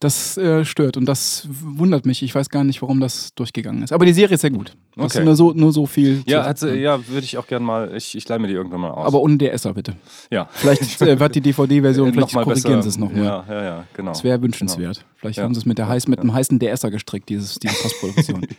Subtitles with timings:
[0.00, 2.22] Das äh, stört und das wundert mich.
[2.22, 3.92] Ich weiß gar nicht, warum das durchgegangen ist.
[3.92, 4.76] Aber die Serie ist sehr gut.
[4.96, 5.24] Das Okay.
[5.24, 6.22] nur so, nur so viel.
[6.26, 6.78] Ja, hat, sagen.
[6.80, 9.06] ja würde ich auch gern mal, ich, ich leih mir die irgendwann mal aus.
[9.06, 9.96] Aber ohne DSer bitte.
[10.30, 10.48] ja.
[10.52, 12.82] Vielleicht äh, wird die DVD-Version, vielleicht Noch mal korrigieren besser.
[12.82, 13.24] sie es nochmal.
[13.24, 14.12] Ja, ja, ja, genau.
[14.12, 15.04] Das wäre wünschenswert.
[15.16, 15.44] Vielleicht Ja.
[15.44, 18.46] haben sie es mit, der heiß, mit einem heißen DSer gestrickt, dieses, diese Postproduktion.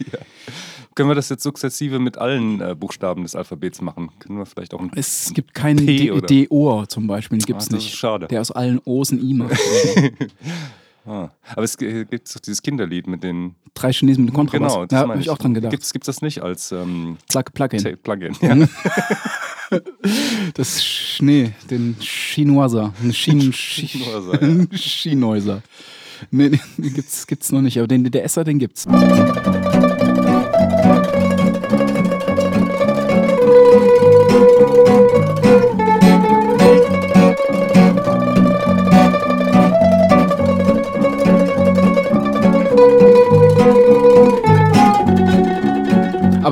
[0.96, 4.10] Können wir das jetzt sukzessive mit allen äh, Buchstaben des Alphabets machen?
[4.18, 4.90] Können wir vielleicht auch ein.
[4.96, 7.94] es gibt keinen D-Ohr zum Beispiel, den gibt Ah, es ist nicht.
[7.96, 8.28] schade.
[8.28, 9.52] Der aus allen O's ein I macht.
[11.08, 11.30] Ah.
[11.54, 13.56] Aber es gibt doch dieses Kinderlied mit den.
[13.74, 14.74] Drei Chinesen mit dem Kontrabass.
[14.74, 15.72] Genau, das da habe ich auch dran gedacht.
[15.72, 17.98] Gibt es das nicht als ähm, Plug, Plugin.
[18.04, 18.36] Plugin?
[18.42, 18.68] Ja.
[20.54, 22.94] Das Schnee, den Chinoiser.
[23.02, 25.62] Ein Schien, Chinoiser, Chineuser.
[26.32, 28.88] Nee, nee, den gibt's, gibt's noch nicht, aber den DSer, den gibt's.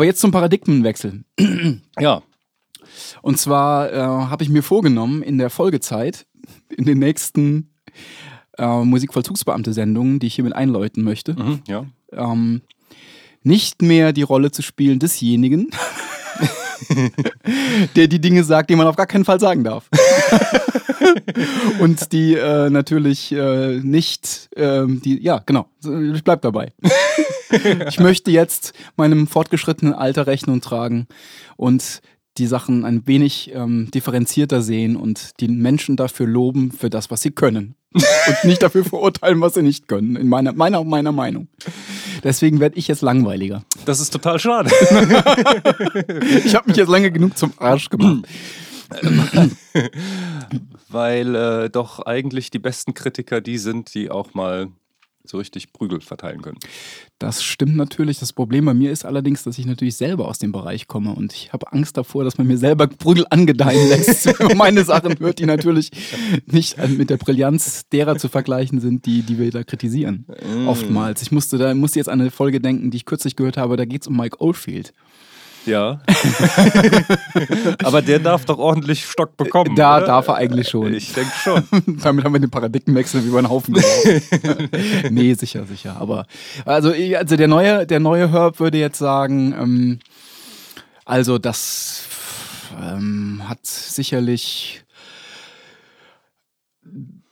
[0.05, 1.23] Aber jetzt zum Paradigmenwechsel.
[1.99, 2.21] ja.
[3.23, 6.27] Und zwar äh, habe ich mir vorgenommen, in der Folgezeit,
[6.69, 7.71] in den nächsten
[8.59, 11.85] äh, Musikvollzugsbeamte-Sendungen, die ich hiermit einläuten möchte, Mhm, ja.
[12.11, 12.61] ähm,
[13.41, 15.71] nicht mehr die Rolle zu spielen desjenigen,
[17.95, 19.89] der die Dinge sagt, die man auf gar keinen Fall sagen darf.
[21.79, 25.65] Und die äh, natürlich äh, nicht, ähm, die, ja, genau,
[26.13, 26.73] ich bleib dabei.
[27.87, 31.07] ich möchte jetzt meinem fortgeschrittenen Alter Rechnung tragen
[31.57, 32.01] und
[32.37, 37.21] die Sachen ein wenig ähm, differenzierter sehen und die Menschen dafür loben für das, was
[37.21, 37.75] sie können.
[37.93, 41.47] und nicht dafür verurteilen, was sie nicht können, in meiner, meiner, meiner Meinung.
[42.23, 43.63] Deswegen werde ich jetzt langweiliger.
[43.85, 44.69] Das ist total schade.
[46.45, 48.25] Ich habe mich jetzt lange genug zum Arsch gemacht.
[50.89, 54.67] Weil äh, doch eigentlich die besten Kritiker die sind, die auch mal
[55.29, 56.57] so richtig Prügel verteilen können.
[57.19, 58.19] Das stimmt natürlich.
[58.19, 61.33] Das Problem bei mir ist allerdings, dass ich natürlich selber aus dem Bereich komme und
[61.33, 64.27] ich habe Angst davor, dass man mir selber Prügel angedeihen lässt.
[64.55, 65.91] Meine Sachen hört, die natürlich
[66.45, 70.25] nicht mit der Brillanz derer zu vergleichen sind, die, die wir da kritisieren.
[70.67, 71.21] Oftmals.
[71.21, 73.85] Ich musste da musste jetzt an eine Folge denken, die ich kürzlich gehört habe, da
[73.85, 74.93] geht es um Mike Oldfield.
[75.65, 75.99] Ja.
[77.83, 79.75] Aber der darf doch ordentlich Stock bekommen.
[79.75, 80.05] Da oder?
[80.05, 80.93] darf er eigentlich schon.
[80.93, 81.63] Ich denke schon.
[82.01, 85.09] Damit haben wir den Paradigmenwechsel über den Haufen geworfen.
[85.13, 85.97] nee, sicher, sicher.
[85.99, 86.25] Aber
[86.65, 89.99] also, also der neue, der neue Herb würde jetzt sagen, ähm,
[91.05, 92.03] also das
[92.81, 94.84] ähm, hat sicherlich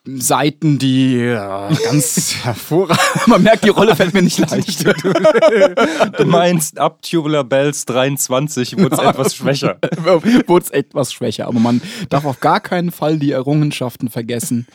[0.06, 1.36] Seiten, die äh,
[1.86, 3.00] ganz hervorragend.
[3.28, 4.84] Man merkt, die Rolle fällt mir nicht leicht.
[6.18, 9.78] Du meinst, ab Tubular Bells 23 wurde es etwas schwächer.
[10.48, 14.68] Wurde es etwas schwächer, aber man darf auf gar keinen Fall die Errungenschaften vergessen.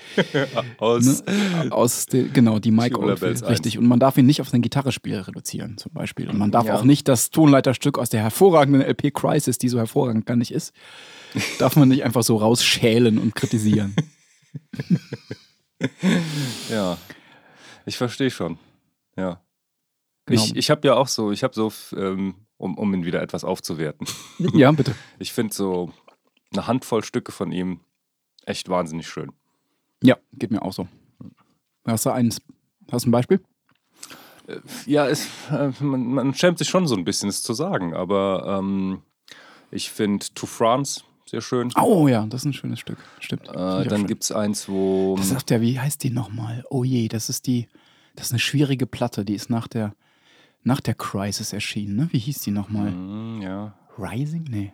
[0.78, 1.71] Aus, Ne?
[1.71, 3.50] Aus de, genau, die Mike Tubular Oldfield, Bells 1.
[3.50, 3.78] richtig.
[3.78, 6.28] Und man darf ihn nicht auf sein Gitarrespiel reduzieren, zum Beispiel.
[6.28, 6.75] Und man darf Ja.
[6.75, 10.72] auch nicht das Tonleiterstück aus der hervorragenden LP Crisis, die so hervorragend gar nicht ist,
[11.59, 13.95] darf man nicht einfach so rausschälen und kritisieren.
[16.70, 16.98] Ja.
[17.86, 18.59] Ich verstehe schon.
[19.16, 19.41] Ja.
[20.26, 20.42] Genau.
[20.42, 23.44] Ich, ich habe ja auch so, ich habe so, ähm, um, um ihn wieder etwas
[23.44, 24.06] aufzuwerten.
[24.38, 24.94] ja, bitte.
[25.19, 25.92] Ich finde so
[26.53, 27.81] eine Handvoll Stücke von ihm
[28.44, 29.32] echt wahnsinnig schön.
[30.03, 30.88] Ja, geht mir auch so.
[31.86, 32.41] Hast du eins?
[32.91, 33.41] Hast du ein Beispiel?
[34.86, 38.59] Ja, es, äh, man, man schämt sich schon so ein bisschen, es zu sagen, aber
[38.59, 39.03] ähm,
[39.70, 41.71] ich finde To France sehr schön.
[41.81, 42.99] Oh ja, das ist ein schönes Stück.
[43.21, 43.49] Stimmt.
[43.49, 45.16] Äh, dann gibt es eins, wo.
[45.16, 46.65] Das sagt ja, wie heißt die nochmal?
[46.71, 47.69] Oh je, das ist die,
[48.16, 49.94] das ist eine schwierige Platte, die ist nach der,
[50.62, 52.09] nach der Crisis erschienen, ne?
[52.12, 52.91] Wie hieß die nochmal?
[52.91, 53.75] Hm, ja.
[53.99, 54.44] Rising?
[54.49, 54.72] Nee.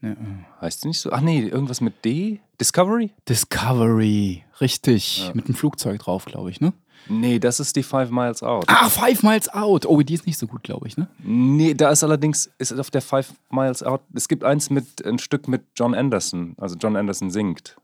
[0.00, 0.16] nee äh.
[0.60, 1.12] Heißt die nicht so?
[1.12, 2.40] Ach nee, irgendwas mit D?
[2.60, 3.12] Discovery?
[3.28, 5.26] Discovery, richtig.
[5.26, 5.34] Ja.
[5.34, 6.72] Mit dem Flugzeug drauf, glaube ich, ne?
[7.08, 8.64] Nee, das ist die Five Miles Out.
[8.68, 9.84] Ah, Five Miles Out.
[9.86, 11.06] Oh, die ist nicht so gut, glaube ich, ne?
[11.18, 15.18] Nee, da ist allerdings, ist auf der Five Miles Out, es gibt eins mit, ein
[15.18, 17.76] Stück mit John Anderson, also John Anderson singt.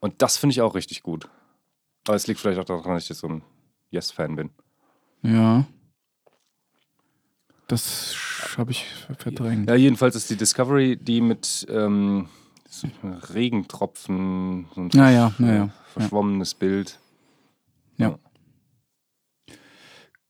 [0.00, 1.28] Und das finde ich auch richtig gut.
[2.06, 3.42] Aber es liegt vielleicht auch daran, dass ich jetzt so ein
[3.90, 4.50] Yes-Fan bin.
[5.22, 5.64] Ja.
[7.68, 8.14] Das
[8.58, 8.84] habe ich
[9.16, 9.68] verdrängt.
[9.70, 12.28] Ja, jedenfalls ist die Discovery die mit ähm,
[13.32, 15.68] Regentropfen, so ein Ja, ja, versch- ja, ja.
[15.92, 16.98] verschwommenes Bild.
[17.98, 18.18] Ja.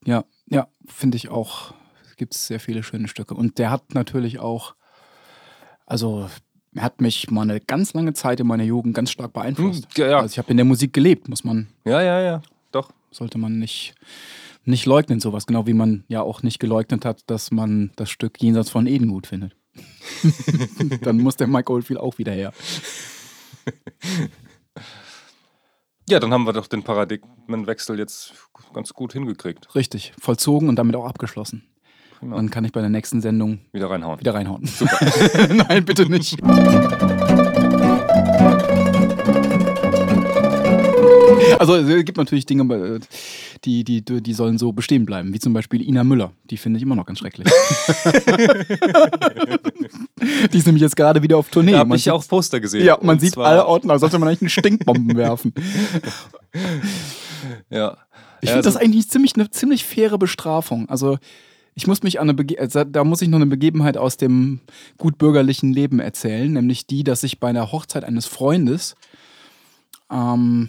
[0.06, 1.72] Ja, ja, finde ich auch.
[2.16, 3.34] Gibt es sehr viele schöne Stücke.
[3.34, 4.74] Und der hat natürlich auch,
[5.86, 6.28] also
[6.74, 9.84] er hat mich mal eine ganz lange Zeit in meiner Jugend ganz stark beeinflusst.
[9.84, 10.20] Hm, ja, ja.
[10.20, 12.90] Also ich habe in der Musik gelebt, muss man, Ja, ja, ja, doch.
[13.10, 13.94] sollte man nicht,
[14.64, 15.46] nicht leugnen, sowas.
[15.46, 19.08] Genau wie man ja auch nicht geleugnet hat, dass man das Stück Jenseits von Eden
[19.08, 19.56] gut findet.
[21.02, 22.52] Dann muss der Mike Oldfield auch wieder her.
[26.08, 28.34] Ja, dann haben wir doch den Paradigmenwechsel jetzt
[28.74, 29.74] ganz gut hingekriegt.
[29.74, 31.64] Richtig, vollzogen und damit auch abgeschlossen.
[32.18, 32.36] Prima.
[32.36, 34.20] Dann kann ich bei der nächsten Sendung Wieder reinhauen.
[34.20, 34.68] wieder reinhauen.
[35.68, 36.38] Nein, bitte nicht.
[41.58, 43.00] Also es gibt natürlich Dinge, äh,
[43.64, 46.32] die, die, die sollen so bestehen bleiben, wie zum Beispiel Ina Müller.
[46.50, 47.46] Die finde ich immer noch ganz schrecklich.
[50.52, 51.72] die ist nämlich jetzt gerade wieder auf Tournee.
[51.72, 52.84] Da habe ich auch Poster gesehen.
[52.84, 55.52] Ja, man sieht alle Orten, als sollte man eigentlich einen Stinkbomben werfen.
[57.70, 57.98] Ja.
[58.40, 60.88] Ich finde das also- eigentlich ziemlich, eine ziemlich faire Bestrafung.
[60.88, 61.18] Also
[61.74, 64.60] ich muss mich an eine Bege also, da muss ich noch eine Begebenheit aus dem
[64.98, 68.94] gutbürgerlichen Leben erzählen, nämlich die, dass ich bei einer Hochzeit eines Freundes
[70.10, 70.68] ähm,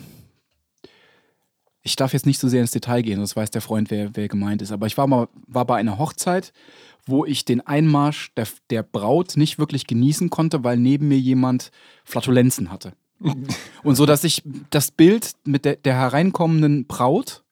[1.85, 4.27] ich darf jetzt nicht so sehr ins Detail gehen, sonst weiß der Freund, wer, wer
[4.27, 4.71] gemeint ist.
[4.71, 6.51] Aber ich war mal war bei einer Hochzeit,
[7.05, 11.69] wo ich den Einmarsch der, der Braut nicht wirklich genießen konnte, weil neben mir jemand
[12.03, 12.93] Flatulenzen hatte.
[13.83, 14.41] Und so, dass ich
[14.71, 17.43] das Bild mit der, der hereinkommenden Braut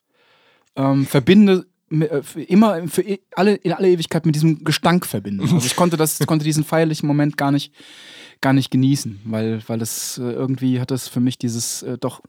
[0.76, 5.42] ähm, verbinde äh, immer für e- alle in alle Ewigkeit mit diesem Gestank verbinden.
[5.42, 7.72] Also ich konnte das konnte diesen feierlichen Moment gar nicht
[8.42, 12.22] gar nicht genießen, weil weil es äh, irgendwie hat es für mich dieses äh, doch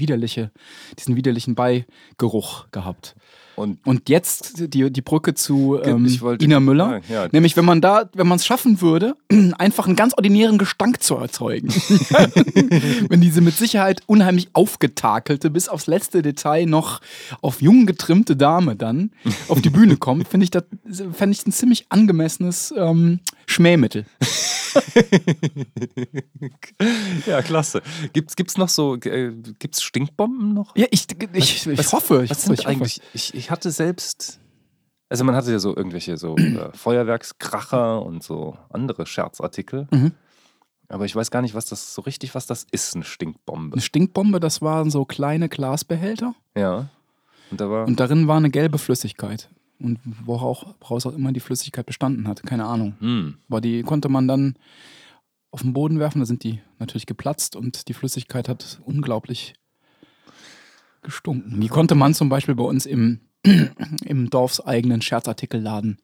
[0.00, 0.50] widerliche
[0.98, 3.14] diesen widerlichen Beigeruch gehabt.
[3.60, 6.06] Und Und jetzt die, die Brücke zu ähm,
[6.40, 7.02] Ina Müller.
[7.08, 7.28] Ja, ja.
[7.30, 9.14] Nämlich, wenn man da, wenn man es schaffen würde,
[9.58, 11.68] einfach einen ganz ordinären Gestank zu erzeugen.
[13.08, 17.02] wenn diese mit Sicherheit unheimlich aufgetakelte, bis aufs letzte Detail noch
[17.42, 19.10] auf jung getrimmte Dame dann
[19.48, 20.64] auf die Bühne kommt, finde ich das
[21.12, 24.06] fände ich ein ziemlich angemessenes ähm, Schmähmittel.
[27.26, 27.82] ja, klasse.
[28.12, 30.74] Gibt's, gibt's noch so, äh, gibt's Stinkbomben noch?
[30.76, 32.24] Ja, ich, ich, ich Was- hoffe.
[32.24, 32.68] Ich Was hoffe, sind ich hoffe.
[32.68, 34.40] eigentlich, ich, ich hatte selbst,
[35.08, 39.88] also man hatte ja so irgendwelche so äh, Feuerwerkskracher und so andere Scherzartikel.
[39.90, 40.12] Mhm.
[40.88, 43.74] Aber ich weiß gar nicht, was das so richtig, was das ist, eine Stinkbombe.
[43.74, 46.34] Eine Stinkbombe, das waren so kleine Glasbehälter.
[46.56, 46.88] Ja.
[47.52, 47.86] Und da war.
[47.86, 49.48] Und darin war eine gelbe Flüssigkeit.
[49.80, 52.94] Und woraus auch immer die Flüssigkeit bestanden hat, keine Ahnung.
[53.00, 53.38] hm.
[53.48, 54.56] Aber die konnte man dann
[55.50, 59.54] auf den Boden werfen, da sind die natürlich geplatzt und die Flüssigkeit hat unglaublich
[61.02, 61.60] gestunken.
[61.60, 63.20] Die konnte man zum Beispiel bei uns im,
[64.04, 65.98] im dorfseigenen Scherzartikelladen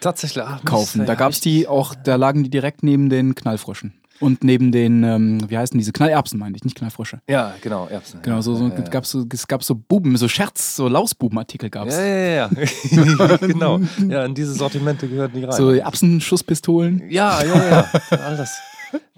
[0.00, 1.06] Tatsächlich ah, kaufen.
[1.06, 3.94] Da gab es die auch, da lagen die direkt neben den Knallfröschen.
[4.20, 5.92] Und neben den, ähm, wie heißen diese?
[5.92, 7.20] Knallerbsen meine ich, nicht Knallfrösche.
[7.28, 7.86] Ja, genau.
[7.86, 8.20] Erbsen.
[8.22, 8.80] Genau, so, so ja, ja.
[8.82, 11.96] gab's so, es gab so Buben, so Scherz, so Lausbubenartikel gab es.
[11.96, 13.36] Ja, ja, ja.
[13.36, 13.80] genau.
[14.08, 15.52] Ja, in diese Sortimente gehören die rein.
[15.52, 17.10] So Erbsenschusspistolen.
[17.10, 17.90] ja, ja, ja.
[18.10, 18.58] All das.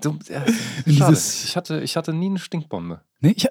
[0.00, 0.44] Du, ja,
[0.86, 3.00] Ich hatte, ich hatte nie eine Stinkbombe.
[3.20, 3.46] Nee, ich,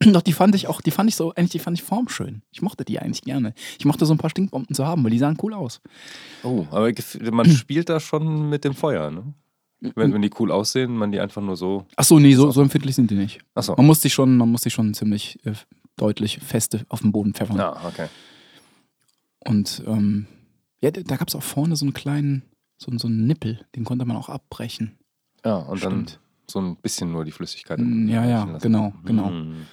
[0.12, 2.42] doch, die fand ich auch, die fand ich so, eigentlich, die fand ich formschön.
[2.52, 3.54] Ich mochte die eigentlich gerne.
[3.78, 5.80] Ich mochte so ein paar Stinkbomben zu haben, weil die sahen cool aus.
[6.42, 6.92] Oh, aber
[7.32, 9.34] man spielt da schon mit dem Feuer, ne?
[9.80, 11.86] Wenn, wenn die cool aussehen, man die einfach nur so.
[11.96, 13.40] Ach so, nee, so, so empfindlich sind die nicht.
[13.54, 13.76] Achso.
[13.76, 15.52] Man muss die schon, man muss die schon ziemlich äh,
[15.96, 17.56] deutlich feste auf den Boden pfeffern.
[17.56, 18.08] Ja, okay.
[19.44, 20.26] Und ähm,
[20.80, 22.42] ja, da gab es auch vorne so einen kleinen,
[22.76, 24.98] so, so einen Nippel, den konnte man auch abbrechen.
[25.44, 26.20] Ja, und dann Stimmt.
[26.50, 27.78] so ein bisschen nur die Flüssigkeit.
[27.78, 28.62] Ja, ja, lassen.
[28.62, 29.30] genau, genau.
[29.30, 29.66] Mm.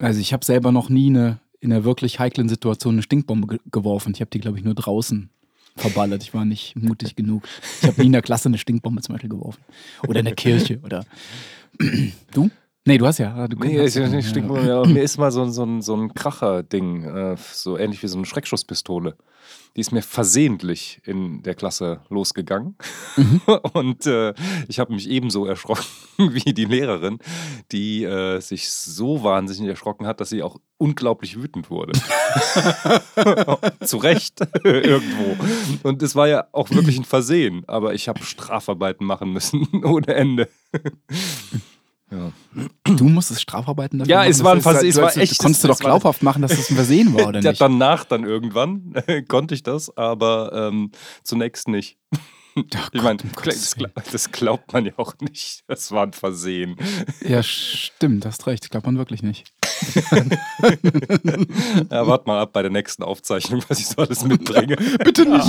[0.00, 3.58] Also ich habe selber noch nie eine, in einer wirklich heiklen Situation eine Stinkbombe ge
[3.70, 4.12] geworfen.
[4.14, 5.30] Ich habe die, glaube ich, nur draußen
[5.76, 6.22] verballert.
[6.22, 7.46] Ich war nicht mutig genug.
[7.80, 9.62] Ich habe nie in der Klasse eine Stinkbombe zum Beispiel geworfen.
[10.06, 10.78] Oder in der Kirche.
[10.82, 11.04] Oder
[12.32, 12.50] du?
[12.90, 13.46] Nee, du hast ja.
[13.46, 14.34] Du Nee, hast ich, ja, ich
[14.66, 18.08] ja, mir ist mal so, ein- so ein, so ein Kracher-Ding, äh, so ähnlich wie
[18.08, 19.16] so eine Schreckschusspistole.
[19.76, 22.74] Die ist mir versehentlich in der Klasse losgegangen.
[23.16, 23.40] Mhm.
[23.74, 24.34] Und äh,
[24.66, 25.84] ich habe mich ebenso erschrocken
[26.18, 27.20] wie die Lehrerin,
[27.70, 31.92] die äh, sich so wahnsinnig erschrocken hat, dass sie auch unglaublich wütend wurde.
[33.84, 35.36] Zu Recht irgendwo.
[35.84, 40.08] Und es war ja auch wirklich ein Versehen, aber ich habe Strafarbeiten machen müssen ohne
[40.08, 40.48] Ende.
[42.10, 42.32] Ja.
[42.96, 44.30] Du musstest Strafarbeiten dafür Ja, machen.
[44.30, 46.22] es war ein Das ist- Vers- es du- war du- echt- Konntest du doch glaubhaft
[46.22, 47.60] machen, dass das ein Versehen war, oder Ja, nicht?
[47.60, 48.94] danach dann irgendwann
[49.28, 50.90] konnte ich das, aber ähm,
[51.22, 51.96] zunächst nicht.
[52.92, 53.76] Ich meine, das,
[54.10, 55.62] das glaubt man ja auch nicht.
[55.68, 56.74] Das war ein Versehen.
[57.24, 58.68] Ja, stimmt, hast recht.
[58.72, 59.52] Glaubt man wirklich nicht.
[61.90, 64.74] Ja, wart mal ab bei der nächsten Aufzeichnung, was ich so alles mitbringe.
[65.04, 65.46] Bitte nicht.